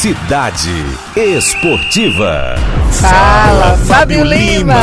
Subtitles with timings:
[0.00, 0.70] Cidade
[1.16, 2.54] Esportiva.
[2.92, 4.74] Fala, Fábio Lima.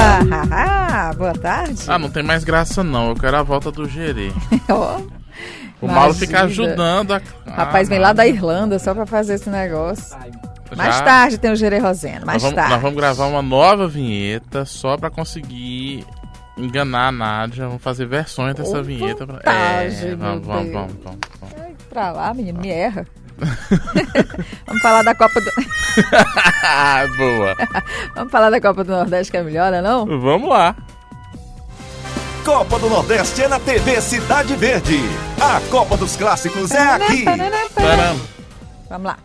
[0.50, 1.83] Haha, Boa tarde.
[1.88, 3.10] Ah, não tem mais graça não.
[3.10, 4.31] Eu quero a volta do Gerê.
[4.68, 4.97] Ó,
[5.79, 6.13] O Mauro Imagina.
[6.15, 7.21] fica ajudando a.
[7.46, 10.18] o rapaz vem lá da Irlanda só pra fazer esse negócio.
[10.76, 12.72] Mais tarde tem o Gerê Roseno, mais nós vamos, tarde.
[12.74, 16.04] nós vamos gravar uma nova vinheta só pra conseguir
[16.58, 17.68] enganar a Nádia.
[17.68, 19.27] Vamos fazer versões dessa vinheta.
[19.27, 19.36] Pra...
[19.36, 21.55] vantagem, É, vamos, vamos, vamos, vamos, vamos.
[21.62, 23.05] Ai, Pra lá, menino, me erra.
[24.66, 25.52] vamos falar da Copa do...
[27.17, 27.55] Boa.
[28.16, 30.05] Vamos falar da Copa do Nordeste que é melhor, não é não?
[30.20, 30.76] vamos lá.
[32.43, 34.99] Copa do Nordeste é na TV Cidade Verde.
[35.40, 37.26] A Copa dos Clássicos é aqui.
[38.90, 39.17] Vamos lá.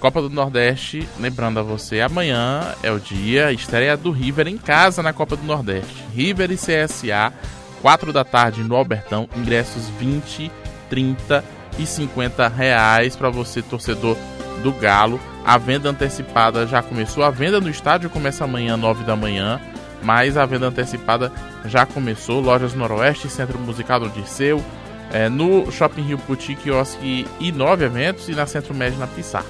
[0.00, 5.02] Copa do Nordeste, lembrando a você, amanhã é o dia, estreia do River em casa
[5.02, 6.04] na Copa do Nordeste.
[6.12, 7.32] River e CSA,
[7.80, 10.50] 4 da tarde no Albertão, ingressos 20,
[10.90, 11.42] 30
[11.78, 14.16] e 50 reais para você, torcedor
[14.62, 15.20] do Galo.
[15.44, 19.60] A venda antecipada já começou, a venda no estádio começa amanhã, 9 da manhã,
[20.02, 21.30] mas a venda antecipada
[21.66, 22.40] já começou.
[22.40, 24.64] Lojas Noroeste, Centro Musical do Dirceu,
[25.12, 29.46] é, no Shopping Rio Puti, Quiosque e 9 eventos, e na Centro Médio na Pissarra.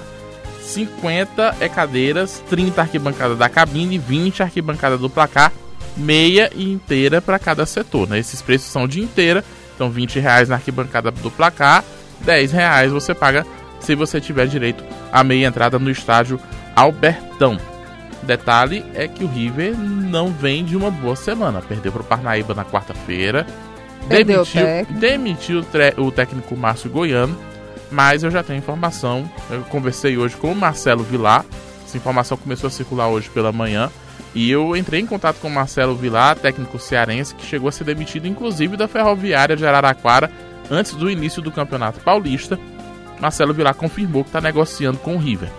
[0.61, 5.51] 50 é cadeiras, 30 arquibancada da cabine, 20 arquibancada do placar,
[5.95, 8.09] meia e inteira para cada setor.
[8.09, 8.19] Né?
[8.19, 9.43] Esses preços são de inteira,
[9.75, 11.83] então 20 reais na arquibancada do placar,
[12.21, 13.45] 10 reais você paga
[13.79, 16.39] se você tiver direito à meia entrada no estádio
[16.75, 17.57] Albertão.
[18.23, 21.61] Detalhe é que o River não vem de uma boa semana.
[21.61, 23.45] Perdeu para o Parnaíba na quarta-feira.
[24.07, 24.99] Demitiu, técnico.
[24.99, 25.65] demitiu
[25.97, 27.37] o técnico Márcio Goiano.
[27.91, 29.29] Mas eu já tenho informação.
[29.49, 31.45] Eu conversei hoje com o Marcelo Vilar.
[31.85, 33.91] Essa informação começou a circular hoje pela manhã.
[34.33, 37.85] E eu entrei em contato com o Marcelo Vilar, técnico cearense, que chegou a ser
[37.85, 40.29] demitido, inclusive, da Ferroviária de Araraquara
[40.69, 42.59] antes do início do Campeonato Paulista.
[43.19, 45.49] Marcelo Vilar confirmou que está negociando com o River.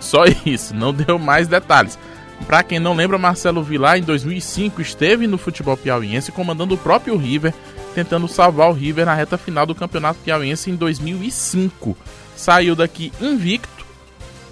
[0.00, 1.98] Só isso, não deu mais detalhes.
[2.46, 7.16] Para quem não lembra, Marcelo Vilar em 2005 esteve no futebol piauiense comandando o próprio
[7.16, 7.52] River,
[7.94, 11.96] tentando salvar o River na reta final do Campeonato Piauiense em 2005.
[12.36, 13.84] Saiu daqui invicto,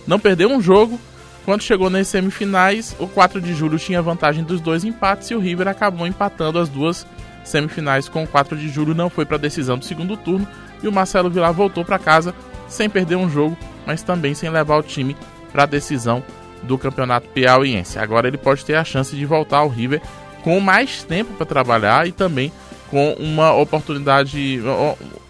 [0.06, 1.00] não perdeu um jogo.
[1.44, 5.38] Quando chegou nas semifinais, o 4 de julho tinha vantagem dos dois empates e o
[5.38, 7.06] River acabou empatando as duas
[7.46, 10.46] semifinais com o 4 de julho, não foi para a decisão do segundo turno
[10.82, 12.34] e o Marcelo Vilar voltou para casa
[12.68, 15.16] sem perder um jogo, mas também sem levar o time
[15.52, 16.22] para a decisão
[16.62, 17.98] do Campeonato Piauiense.
[17.98, 20.02] Agora ele pode ter a chance de voltar ao River
[20.42, 22.52] com mais tempo para trabalhar e também
[22.90, 24.60] com uma oportunidade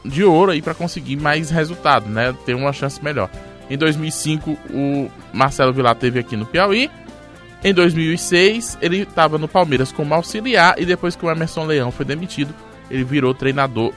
[0.05, 2.35] de ouro aí para conseguir mais resultado, né?
[2.45, 3.31] Ter uma chance melhor.
[3.69, 6.91] Em 2005 o Marcelo Vilar teve aqui no Piauí.
[7.67, 12.07] Em 2006 ele estava no Palmeiras como auxiliar e depois que o Emerson Leão foi
[12.07, 12.55] demitido,
[12.89, 13.93] ele virou treinador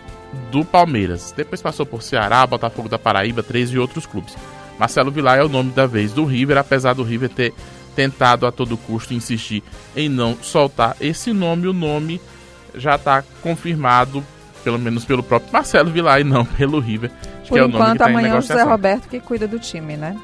[0.52, 1.32] do Palmeiras.
[1.38, 4.36] Depois passou por Ceará, Botafogo da Paraíba, 13 e outros clubes.
[4.80, 7.54] Marcelo Vilar é o nome da vez do River, apesar do River ter
[7.96, 9.62] tentado a todo custo insistir
[9.96, 12.20] em não soltar esse nome, o nome
[12.74, 14.26] já está confirmado,
[14.64, 17.12] pelo menos pelo próprio Marcelo Vilar e não pelo River,
[17.48, 18.68] Por que é o nome enquanto, que tá amanhã o Zé negociação.
[18.68, 20.18] Roberto que cuida do time, né?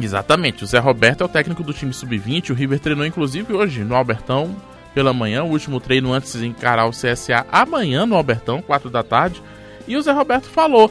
[0.00, 3.82] Exatamente, o Zé Roberto é o técnico do time sub-20, o River treinou inclusive hoje
[3.82, 4.54] no Albertão
[4.94, 9.02] pela manhã, o último treino antes de encarar o CSA amanhã no Albertão, 4 da
[9.02, 9.42] tarde,
[9.86, 10.90] e o Zé Roberto falou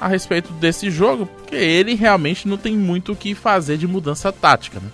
[0.00, 4.32] a respeito desse jogo, porque ele realmente não tem muito o que fazer de mudança
[4.32, 4.88] tática, né?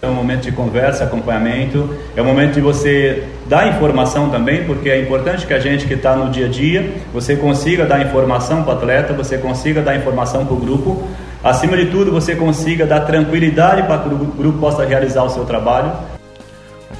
[0.00, 4.88] É um momento de conversa, acompanhamento, é um momento de você dar informação também, porque
[4.88, 8.62] é importante que a gente que está no dia a dia, você consiga dar informação
[8.62, 11.08] para o atleta, você consiga dar informação para o grupo,
[11.42, 15.44] acima de tudo você consiga dar tranquilidade para que o grupo possa realizar o seu
[15.44, 15.92] trabalho.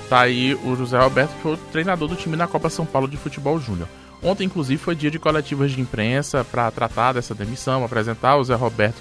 [0.08, 3.06] Tá aí o José Roberto, que foi o treinador do time na Copa São Paulo
[3.08, 3.88] de Futebol Júnior.
[4.22, 8.54] Ontem, inclusive, foi dia de coletivas de imprensa para tratar dessa demissão, apresentar o Zé
[8.54, 8.96] Roberto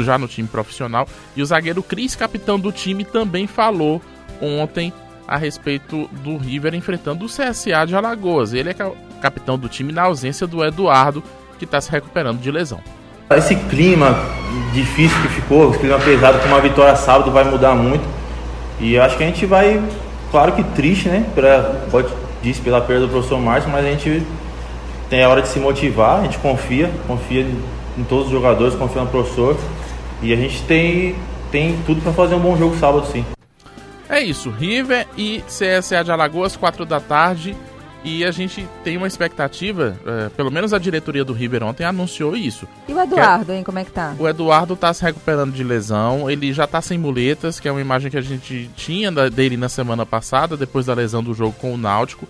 [0.00, 1.06] já no time profissional.
[1.36, 4.02] E o zagueiro Cris, capitão do time, também falou
[4.42, 4.92] ontem
[5.26, 8.52] a respeito do River enfrentando o CSA de Alagoas.
[8.52, 8.90] Ele é ca-
[9.22, 11.22] capitão do time na ausência do Eduardo,
[11.58, 12.80] que está se recuperando de lesão.
[13.36, 14.18] Esse clima
[14.72, 18.04] difícil que ficou, esse clima pesado com uma vitória sábado vai mudar muito.
[18.80, 19.80] E acho que a gente vai,
[20.32, 21.24] claro que triste, né?
[21.32, 22.08] Pela, pode,
[22.42, 24.26] disse pela perda do professor Márcio, mas a gente
[25.08, 27.46] tem a hora de se motivar, a gente confia, confia
[27.96, 29.56] em todos os jogadores, confia no professor.
[30.20, 31.14] E a gente tem,
[31.52, 33.24] tem tudo para fazer um bom jogo sábado, sim.
[34.08, 37.56] É isso, River e CSA de Alagoas, 4 da tarde.
[38.02, 42.34] E a gente tem uma expectativa, eh, pelo menos a diretoria do River ontem anunciou
[42.34, 42.66] isso.
[42.88, 44.14] E o Eduardo, hein, como é que tá?
[44.18, 47.80] O Eduardo tá se recuperando de lesão, ele já tá sem muletas, que é uma
[47.80, 51.54] imagem que a gente tinha da- dele na semana passada, depois da lesão do jogo
[51.60, 52.26] com o Náutico.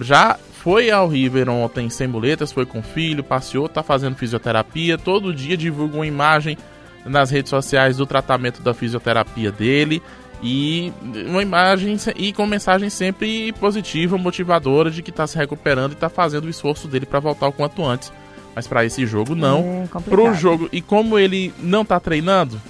[0.00, 4.96] Já foi ao River ontem sem muletas, foi com o filho, passeou, tá fazendo fisioterapia,
[4.96, 6.56] todo dia divulga uma imagem
[7.04, 10.00] nas redes sociais do tratamento da fisioterapia dele
[10.42, 10.92] e
[11.26, 16.08] uma imagem e com mensagem sempre positiva, motivadora de que está se recuperando e está
[16.08, 18.12] fazendo o esforço dele para voltar o quanto antes.
[18.54, 19.88] Mas para esse jogo não.
[19.94, 22.60] É para o jogo e como ele não está treinando,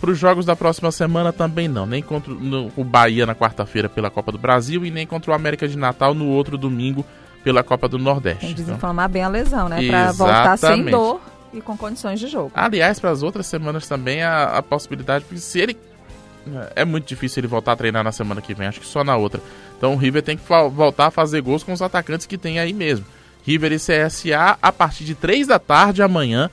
[0.00, 3.88] para os jogos da próxima semana também não, nem contra no, o Bahia na quarta-feira
[3.88, 7.04] pela Copa do Brasil e nem contra o América de Natal no outro domingo
[7.44, 8.40] pela Copa do Nordeste.
[8.40, 9.12] Tem que desinflamar então.
[9.12, 9.86] bem a lesão, né?
[9.86, 11.20] Para voltar sem dor
[11.52, 12.50] e com condições de jogo.
[12.54, 15.76] Aliás, para as outras semanas também a, a possibilidade, porque se ele
[16.74, 19.16] é muito difícil ele voltar a treinar na semana que vem, acho que só na
[19.16, 19.40] outra.
[19.76, 22.72] Então o River tem que voltar a fazer gols com os atacantes que tem aí
[22.72, 23.06] mesmo.
[23.44, 26.50] River e CSA a partir de 3 da tarde amanhã,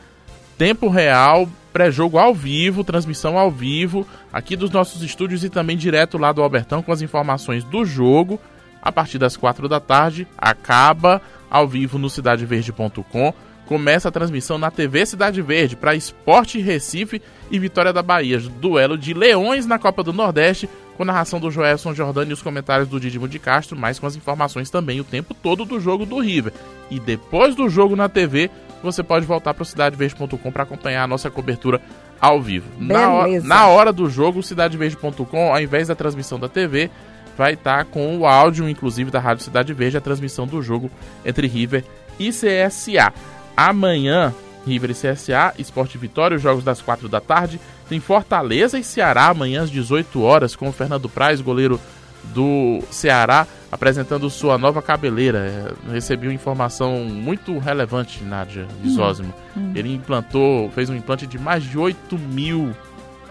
[0.57, 6.17] tempo real, pré-jogo ao vivo, transmissão ao vivo, aqui dos nossos estúdios e também direto
[6.17, 8.39] lá do Albertão com as informações do jogo.
[8.81, 13.33] A partir das 4 da tarde, acaba ao vivo no cidadeverde.com
[13.67, 17.21] começa a transmissão na TV Cidade Verde para Esporte Recife
[17.51, 18.39] e Vitória da Bahia.
[18.39, 22.87] Duelo de Leões na Copa do Nordeste, com narração do Joelson Jordani e os comentários
[22.87, 26.19] do Didimo de Castro, mas com as informações também o tempo todo do jogo do
[26.19, 26.53] River.
[26.89, 28.49] E depois do jogo na TV,
[28.81, 31.81] você pode voltar para o cidadeverde.com para acompanhar a nossa cobertura
[32.19, 32.67] ao vivo.
[32.79, 36.89] Na hora, na hora, do jogo, cidadeverde.com, ao invés da transmissão da TV,
[37.37, 40.89] vai estar tá com o áudio, inclusive, da Rádio Cidade Verde, a transmissão do jogo
[41.25, 41.83] entre River
[42.19, 43.13] e CSA.
[43.57, 44.31] Amanhã,
[44.67, 47.59] River e CSA, Esporte Vitória, os jogos das 4 da tarde.
[47.89, 51.79] Tem Fortaleza e Ceará amanhã às 18 horas com o Fernando Praz, goleiro
[52.25, 55.39] do Ceará, apresentando sua nova cabeleira.
[55.39, 59.33] É, recebi uma informação muito relevante, Nádia Visósimo.
[59.55, 59.71] Hum, hum.
[59.73, 62.75] Ele implantou, fez um implante de mais de 8 mil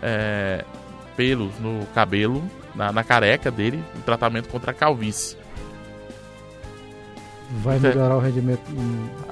[0.02, 0.64] é,
[1.16, 2.42] pelos no cabelo,
[2.74, 5.36] na, na careca dele, um tratamento contra a calvície.
[7.62, 8.60] Vai melhorar o rendimento.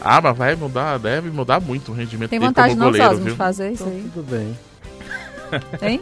[0.01, 3.17] Ah, mas vai mudar, deve mudar muito o rendimento Tem dele vantagem como goleiro, não
[3.17, 3.33] viu?
[3.33, 4.11] de fazer isso então, aí.
[4.15, 4.59] Tudo bem.
[5.79, 6.01] Tem?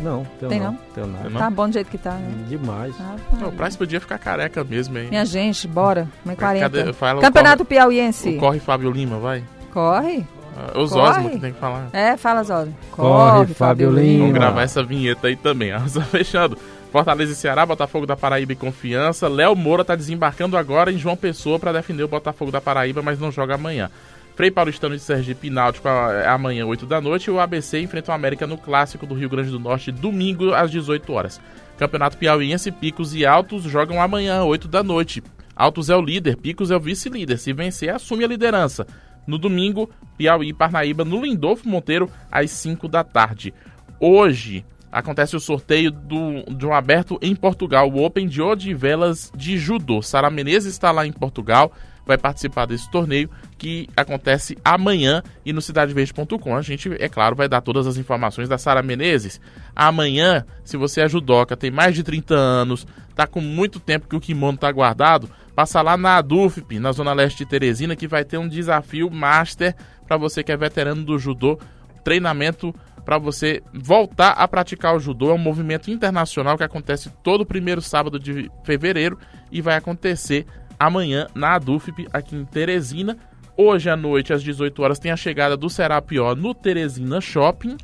[0.00, 0.72] Não, tem, não.
[0.72, 0.78] não.
[0.94, 1.38] Tem nada.
[1.38, 2.44] Tá bom do jeito que tá, né?
[2.48, 2.94] Demais.
[2.98, 5.08] Ah, não, o Price podia ficar careca mesmo, hein?
[5.10, 6.08] Minha gente, bora.
[6.26, 6.60] 1h40.
[6.60, 8.32] Cadê, fala, Campeonato corre, Piauiense.
[8.36, 9.44] Corre Fábio Lima, vai.
[9.70, 10.26] Corre.
[10.56, 11.88] Ah, os Osmo que tem que falar.
[11.92, 12.76] É, fala Zósimo.
[12.90, 14.20] Corre, corre Fábio Lima.
[14.20, 15.72] Vamos gravar essa vinheta aí também.
[16.10, 16.56] Fechando.
[16.92, 19.26] Fortaleza e Ceará, Botafogo da Paraíba e Confiança.
[19.26, 23.18] Léo Moura está desembarcando agora em João Pessoa para defender o Botafogo da Paraíba, mas
[23.18, 23.90] não joga amanhã.
[24.36, 27.28] Frei Paulistano de Sergipe Náutico é amanhã, 8 da noite.
[27.28, 30.70] E o ABC enfrenta o América no Clássico do Rio Grande do Norte, domingo, às
[30.70, 31.40] 18 horas.
[31.78, 35.22] Campeonato Piauiense, Picos e Altos jogam amanhã, 8 da noite.
[35.56, 37.38] Altos é o líder, Picos é o vice-líder.
[37.38, 38.86] Se vencer, assume a liderança.
[39.26, 39.88] No domingo,
[40.18, 43.54] Piauí e Parnaíba no Lindolfo Monteiro, às 5 da tarde.
[43.98, 44.62] Hoje,
[44.92, 50.02] acontece o sorteio do, de um aberto em Portugal, o Open de Odivelas de Judô.
[50.02, 51.72] Sara Menezes está lá em Portugal,
[52.04, 56.54] vai participar desse torneio que acontece amanhã e no cidadeverde.com.
[56.54, 59.40] A gente, é claro, vai dar todas as informações da Sara Menezes.
[59.74, 64.16] Amanhã, se você é judoca, tem mais de 30 anos, tá com muito tempo que
[64.16, 68.24] o kimono tá guardado, passa lá na ADUFP, na Zona Leste de Teresina, que vai
[68.24, 69.74] ter um desafio master
[70.06, 71.58] para você que é veterano do judô,
[72.04, 75.30] treinamento para você voltar a praticar o judô.
[75.30, 79.18] É um movimento internacional que acontece todo primeiro sábado de fevereiro
[79.50, 80.46] e vai acontecer
[80.78, 83.16] amanhã na ADUFP aqui em Teresina.
[83.56, 87.76] Hoje à noite, às 18 horas, tem a chegada do Serapió no Teresina Shopping.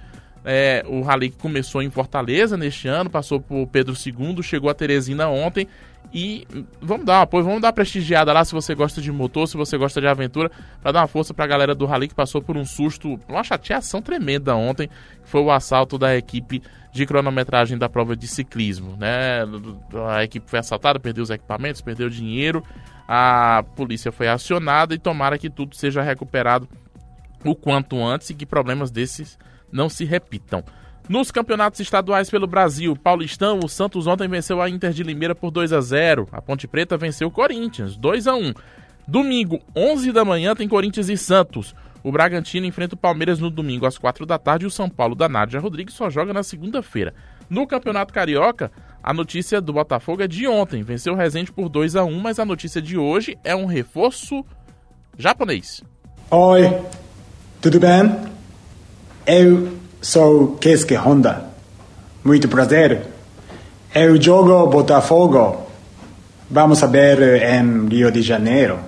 [0.44, 4.75] É, o rally que começou em Fortaleza neste ano, passou por Pedro II, chegou a
[4.75, 5.68] Teresina ontem
[6.12, 6.46] e
[6.80, 9.56] vamos dar um apoio, vamos dar uma prestigiada lá se você gosta de motor, se
[9.56, 10.50] você gosta de aventura,
[10.80, 13.44] para dar uma força para a galera do Rally que passou por um susto, uma
[13.44, 16.62] chateação tremenda ontem, que foi o assalto da equipe
[16.92, 19.44] de cronometragem da prova de ciclismo, né?
[20.08, 22.64] A equipe foi assaltada, perdeu os equipamentos, perdeu dinheiro,
[23.06, 26.68] a polícia foi acionada e tomara que tudo seja recuperado
[27.44, 29.38] o quanto antes e que problemas desses
[29.70, 30.64] não se repitam.
[31.08, 35.50] Nos campeonatos estaduais pelo Brasil, Paulistão, o Santos ontem venceu a Inter de Limeira por
[35.50, 36.28] 2 a 0.
[36.30, 38.52] A Ponte Preta venceu o Corinthians, 2 a 1.
[39.06, 41.74] Domingo, 11 da manhã, tem Corinthians e Santos.
[42.04, 45.14] O Bragantino enfrenta o Palmeiras no domingo às 4 da tarde e o São Paulo
[45.14, 47.14] da Nádia Rodrigues só joga na segunda-feira.
[47.48, 48.70] No Campeonato Carioca,
[49.02, 50.82] a notícia do Botafogo é de ontem.
[50.82, 54.44] Venceu o Resende por 2 a 1, mas a notícia de hoje é um reforço
[55.16, 55.82] japonês.
[56.30, 56.82] Oi,
[57.62, 58.14] tudo bem?
[59.26, 61.50] Eu Sou Keisuke Honda.
[62.25, 63.02] Muito prazer.
[63.95, 65.67] Eu jogo Botafogo.
[66.50, 68.78] Vamos ver em Rio de Janeiro.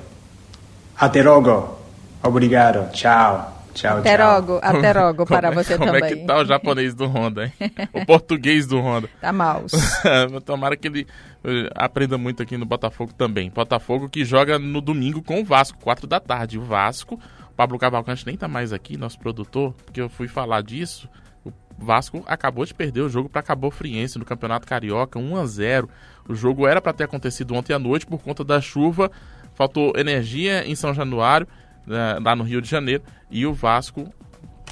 [0.97, 1.79] Até logo.
[2.23, 2.93] Obrigado.
[2.93, 3.50] Tchau.
[3.75, 4.35] Tchau, até tchau.
[4.35, 6.00] logo, até logo para é, você como também.
[6.00, 7.52] Como é que tá o japonês do Honda, hein?
[7.93, 9.09] O português do Honda.
[9.21, 9.73] Tá maus.
[10.45, 11.07] Tomara que ele
[11.45, 13.50] eh, aprenda muito aqui no Botafogo também.
[13.50, 16.59] Botafogo que joga no domingo com o Vasco, 4 da tarde.
[16.59, 17.19] O Vasco,
[17.57, 21.09] Pablo Cavalcante nem tá mais aqui, nosso produtor, porque eu fui falar disso.
[21.45, 25.47] O Vasco acabou de perder o jogo para Cabo Friense no Campeonato Carioca, 1 a
[25.47, 25.88] 0.
[26.28, 29.11] O jogo era para ter acontecido ontem à noite por conta da chuva,
[29.54, 31.47] faltou energia em São Januário,
[31.87, 34.12] né, lá no Rio de Janeiro, e o Vasco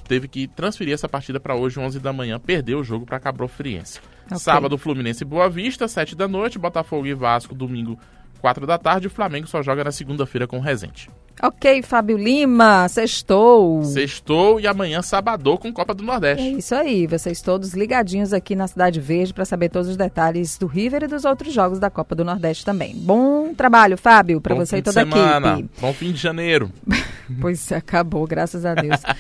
[0.07, 3.47] teve que transferir essa partida para hoje, 11 da manhã, perdeu o jogo para Cabo
[3.47, 4.01] Friense.
[4.27, 4.39] Okay.
[4.39, 7.99] Sábado, Fluminense e Boa Vista, 7 da noite, Botafogo e Vasco, domingo,
[8.41, 9.07] 4 da tarde.
[9.07, 11.09] O Flamengo só joga na segunda-feira com o Resende.
[11.43, 13.85] Ok, Fábio Lima, sextou.
[13.85, 16.45] Sextou e amanhã sabadou com Copa do Nordeste.
[16.45, 20.59] É isso aí, vocês todos ligadinhos aqui na Cidade Verde para saber todos os detalhes
[20.59, 22.95] do River e dos outros jogos da Copa do Nordeste também.
[22.95, 25.71] Bom trabalho, Fábio, para você e toda a equipe.
[25.81, 26.73] Bom fim de janeiro.
[27.41, 29.01] pois acabou, graças a Deus.